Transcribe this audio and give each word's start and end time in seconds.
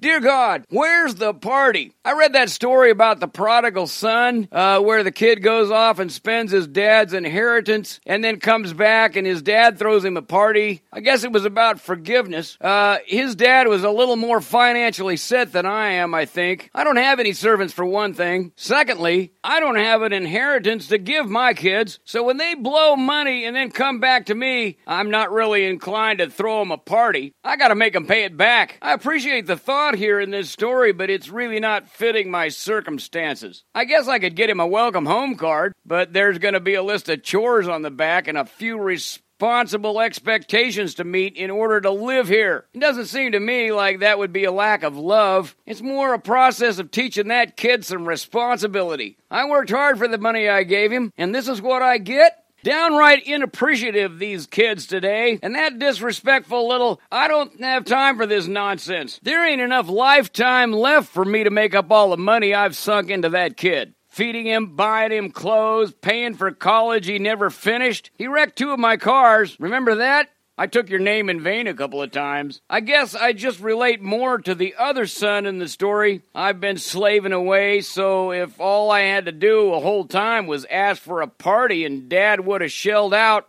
Dear 0.00 0.20
God, 0.20 0.64
where's 0.70 1.16
the 1.16 1.34
party? 1.34 1.92
I 2.06 2.12
read 2.14 2.32
that 2.32 2.48
story 2.48 2.90
about 2.90 3.20
the 3.20 3.28
prodigal 3.28 3.86
son, 3.86 4.48
uh, 4.50 4.80
where 4.80 5.04
the 5.04 5.12
kid 5.12 5.42
goes 5.42 5.70
off 5.70 5.98
and 5.98 6.10
spends 6.10 6.50
his 6.50 6.66
dad's 6.66 7.12
inheritance 7.12 8.00
and 8.06 8.24
then 8.24 8.40
comes 8.40 8.72
back 8.72 9.14
and 9.14 9.26
his 9.26 9.42
dad 9.42 9.78
throws 9.78 10.02
him 10.02 10.16
a 10.16 10.22
party. 10.22 10.80
I 10.90 11.00
guess 11.00 11.22
it 11.22 11.32
was 11.32 11.44
about 11.44 11.82
forgiveness. 11.82 12.56
Uh, 12.62 12.96
his 13.04 13.34
dad 13.34 13.68
was 13.68 13.84
a 13.84 13.90
little 13.90 14.16
more 14.16 14.40
financially 14.40 15.18
set 15.18 15.52
than 15.52 15.66
I 15.66 15.90
am, 15.90 16.14
I 16.14 16.24
think. 16.24 16.70
I 16.74 16.82
don't 16.82 16.96
have 16.96 17.20
any 17.20 17.34
servants 17.34 17.74
for 17.74 17.84
one 17.84 18.14
thing. 18.14 18.52
Secondly, 18.56 19.32
I 19.44 19.60
don't 19.60 19.76
have 19.76 20.00
an 20.00 20.14
inheritance 20.14 20.88
to 20.88 20.96
give 20.96 21.28
my 21.28 21.52
kids, 21.52 21.98
so 22.06 22.22
when 22.22 22.38
they 22.38 22.54
blow 22.54 22.96
money 22.96 23.44
and 23.44 23.54
then 23.54 23.70
come 23.70 24.00
back 24.00 24.26
to 24.26 24.34
me, 24.34 24.78
I'm 24.86 25.10
not 25.10 25.30
really 25.30 25.66
inclined 25.66 26.20
to 26.20 26.30
throw 26.30 26.60
them 26.60 26.72
a 26.72 26.78
party. 26.78 27.34
I 27.44 27.56
gotta 27.56 27.74
make 27.74 27.92
them 27.92 28.06
pay 28.06 28.24
it 28.24 28.38
back. 28.38 28.78
I 28.80 28.94
appreciate 28.94 29.46
the 29.46 29.58
thought 29.58 29.89
here 29.94 30.20
in 30.20 30.30
this 30.30 30.50
story, 30.50 30.92
but 30.92 31.10
it's 31.10 31.28
really 31.28 31.60
not 31.60 31.88
fitting 31.88 32.30
my 32.30 32.48
circumstances. 32.48 33.64
I 33.74 33.84
guess 33.84 34.08
I 34.08 34.18
could 34.18 34.36
get 34.36 34.50
him 34.50 34.60
a 34.60 34.66
welcome 34.66 35.06
home 35.06 35.36
card, 35.36 35.72
but 35.84 36.12
there's 36.12 36.38
gonna 36.38 36.60
be 36.60 36.74
a 36.74 36.82
list 36.82 37.08
of 37.08 37.22
chores 37.22 37.68
on 37.68 37.82
the 37.82 37.90
back 37.90 38.28
and 38.28 38.38
a 38.38 38.44
few 38.44 38.78
responsible 38.78 40.00
expectations 40.00 40.94
to 40.94 41.04
meet 41.04 41.34
in 41.36 41.50
order 41.50 41.80
to 41.80 41.90
live 41.90 42.28
here. 42.28 42.66
It 42.74 42.80
doesn't 42.80 43.06
seem 43.06 43.32
to 43.32 43.40
me 43.40 43.72
like 43.72 44.00
that 44.00 44.18
would 44.18 44.32
be 44.32 44.44
a 44.44 44.52
lack 44.52 44.82
of 44.82 44.96
love. 44.96 45.56
It's 45.64 45.80
more 45.80 46.12
a 46.12 46.18
process 46.18 46.78
of 46.78 46.90
teaching 46.90 47.28
that 47.28 47.56
kid 47.56 47.84
some 47.84 48.06
responsibility. 48.06 49.16
I 49.30 49.48
worked 49.48 49.70
hard 49.70 49.98
for 49.98 50.08
the 50.08 50.18
money 50.18 50.48
I 50.48 50.64
gave 50.64 50.92
him, 50.92 51.12
and 51.16 51.34
this 51.34 51.48
is 51.48 51.62
what 51.62 51.82
I 51.82 51.98
get? 51.98 52.39
Downright 52.62 53.22
inappreciative, 53.24 54.18
these 54.18 54.46
kids 54.46 54.86
today, 54.86 55.38
and 55.42 55.54
that 55.54 55.78
disrespectful 55.78 56.68
little, 56.68 57.00
I 57.10 57.26
don't 57.26 57.58
have 57.60 57.84
time 57.84 58.16
for 58.16 58.26
this 58.26 58.46
nonsense. 58.46 59.18
There 59.22 59.46
ain't 59.46 59.62
enough 59.62 59.88
lifetime 59.88 60.72
left 60.72 61.08
for 61.08 61.24
me 61.24 61.44
to 61.44 61.50
make 61.50 61.74
up 61.74 61.90
all 61.90 62.10
the 62.10 62.18
money 62.18 62.54
I've 62.54 62.76
sunk 62.76 63.08
into 63.10 63.30
that 63.30 63.56
kid. 63.56 63.94
Feeding 64.08 64.46
him, 64.46 64.74
buying 64.76 65.12
him 65.12 65.30
clothes, 65.30 65.92
paying 65.92 66.34
for 66.34 66.50
college 66.50 67.06
he 67.06 67.18
never 67.18 67.48
finished. 67.48 68.10
He 68.16 68.26
wrecked 68.26 68.56
two 68.56 68.72
of 68.72 68.80
my 68.80 68.96
cars. 68.96 69.56
Remember 69.60 69.94
that? 69.96 70.28
I 70.60 70.66
took 70.66 70.90
your 70.90 71.00
name 71.00 71.30
in 71.30 71.40
vain 71.40 71.68
a 71.68 71.72
couple 71.72 72.02
of 72.02 72.10
times. 72.10 72.60
I 72.68 72.80
guess 72.80 73.14
I 73.14 73.32
just 73.32 73.60
relate 73.60 74.02
more 74.02 74.36
to 74.36 74.54
the 74.54 74.74
other 74.78 75.06
son 75.06 75.46
in 75.46 75.58
the 75.58 75.66
story. 75.66 76.20
I've 76.34 76.60
been 76.60 76.76
slaving 76.76 77.32
away, 77.32 77.80
so 77.80 78.30
if 78.30 78.60
all 78.60 78.90
I 78.90 79.00
had 79.00 79.24
to 79.24 79.32
do 79.32 79.72
a 79.72 79.80
whole 79.80 80.04
time 80.04 80.46
was 80.46 80.66
ask 80.66 81.00
for 81.00 81.22
a 81.22 81.28
party 81.28 81.86
and 81.86 82.10
Dad 82.10 82.40
would 82.44 82.60
have 82.60 82.70
shelled 82.70 83.14
out, 83.14 83.48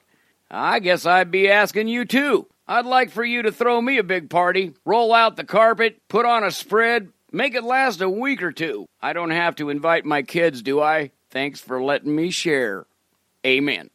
I 0.49 0.79
guess 0.79 1.05
I'd 1.05 1.31
be 1.31 1.49
asking 1.49 1.89
you 1.89 2.05
too. 2.05 2.47
I'd 2.65 2.85
like 2.85 3.11
for 3.11 3.25
you 3.25 3.41
to 3.41 3.51
throw 3.51 3.81
me 3.81 3.97
a 3.97 4.03
big 4.03 4.29
party, 4.29 4.73
roll 4.85 5.13
out 5.13 5.35
the 5.35 5.43
carpet, 5.43 5.97
put 6.07 6.25
on 6.25 6.45
a 6.45 6.51
spread, 6.51 7.09
make 7.29 7.55
it 7.55 7.65
last 7.65 7.99
a 7.99 8.09
week 8.09 8.41
or 8.41 8.53
two. 8.53 8.85
I 9.01 9.11
don't 9.11 9.31
have 9.31 9.57
to 9.57 9.69
invite 9.69 10.05
my 10.05 10.21
kids, 10.21 10.61
do 10.61 10.79
I? 10.79 11.11
Thanks 11.29 11.59
for 11.59 11.83
letting 11.83 12.15
me 12.15 12.31
share. 12.31 12.85
Amen. 13.45 13.89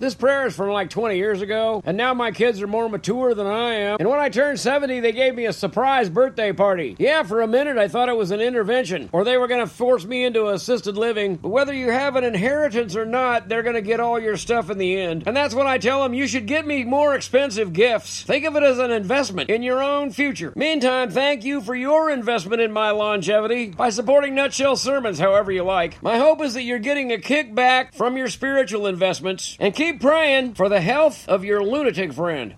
This 0.00 0.14
prayer 0.14 0.46
is 0.46 0.54
from 0.54 0.70
like 0.70 0.90
20 0.90 1.16
years 1.16 1.42
ago, 1.42 1.82
and 1.84 1.96
now 1.96 2.14
my 2.14 2.30
kids 2.30 2.62
are 2.62 2.68
more 2.68 2.88
mature 2.88 3.34
than 3.34 3.48
I 3.48 3.74
am. 3.74 3.96
And 3.98 4.08
when 4.08 4.20
I 4.20 4.28
turned 4.28 4.60
70, 4.60 5.00
they 5.00 5.10
gave 5.10 5.34
me 5.34 5.46
a 5.46 5.52
surprise 5.52 6.08
birthday 6.08 6.52
party. 6.52 6.94
Yeah, 7.00 7.24
for 7.24 7.40
a 7.40 7.48
minute 7.48 7.78
I 7.78 7.88
thought 7.88 8.08
it 8.08 8.16
was 8.16 8.30
an 8.30 8.40
intervention, 8.40 9.08
or 9.10 9.24
they 9.24 9.36
were 9.36 9.48
going 9.48 9.60
to 9.60 9.66
force 9.66 10.04
me 10.04 10.24
into 10.24 10.46
assisted 10.46 10.96
living. 10.96 11.34
But 11.34 11.48
whether 11.48 11.72
you 11.74 11.90
have 11.90 12.14
an 12.14 12.22
inheritance 12.22 12.94
or 12.94 13.06
not, 13.06 13.48
they're 13.48 13.64
going 13.64 13.74
to 13.74 13.82
get 13.82 13.98
all 13.98 14.20
your 14.20 14.36
stuff 14.36 14.70
in 14.70 14.78
the 14.78 14.96
end. 15.00 15.24
And 15.26 15.36
that's 15.36 15.54
when 15.54 15.66
I 15.66 15.78
tell 15.78 16.04
them 16.04 16.14
you 16.14 16.28
should 16.28 16.46
get 16.46 16.64
me 16.64 16.84
more 16.84 17.16
expensive 17.16 17.72
gifts. 17.72 18.22
Think 18.22 18.44
of 18.44 18.54
it 18.54 18.62
as 18.62 18.78
an 18.78 18.92
investment 18.92 19.50
in 19.50 19.64
your 19.64 19.82
own 19.82 20.12
future. 20.12 20.52
Meantime, 20.54 21.10
thank 21.10 21.42
you 21.42 21.60
for 21.60 21.74
your 21.74 22.08
investment 22.08 22.62
in 22.62 22.70
my 22.70 22.92
longevity 22.92 23.70
by 23.70 23.90
supporting 23.90 24.36
Nutshell 24.36 24.76
Sermons 24.76 25.18
however 25.18 25.50
you 25.50 25.64
like. 25.64 26.00
My 26.04 26.18
hope 26.18 26.40
is 26.40 26.54
that 26.54 26.62
you're 26.62 26.78
getting 26.78 27.10
a 27.10 27.16
kickback 27.16 27.96
from 27.96 28.16
your 28.16 28.28
spiritual 28.28 28.86
investments 28.86 29.56
and 29.58 29.74
keep 29.74 29.87
Keep 29.88 30.02
praying 30.02 30.52
for 30.52 30.68
the 30.68 30.82
health 30.82 31.26
of 31.30 31.46
your 31.46 31.64
lunatic 31.64 32.12
friend. 32.12 32.46